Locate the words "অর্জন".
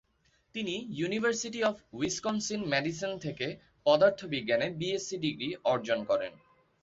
5.65-5.99